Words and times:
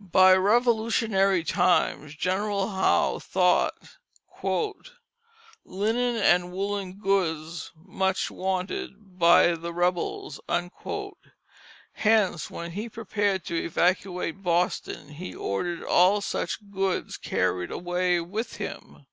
By 0.00 0.34
Revolutionary 0.34 1.44
times 1.44 2.16
General 2.16 2.66
Howe 2.70 3.20
thought 3.20 3.74
"Linen 5.64 6.16
and 6.16 6.50
Woollen 6.50 6.94
Goods 6.94 7.70
much 7.76 8.28
wanted 8.28 9.16
by 9.16 9.54
the 9.54 9.72
Rebels"; 9.72 10.40
hence 11.92 12.50
when 12.50 12.72
he 12.72 12.88
prepared 12.88 13.44
to 13.44 13.64
evacuate 13.64 14.42
Boston 14.42 15.10
he 15.10 15.32
ordered 15.36 15.84
all 15.84 16.20
such 16.20 16.68
goods 16.72 17.16
carried 17.16 17.70
away 17.70 18.20
with 18.20 18.56
him. 18.56 19.06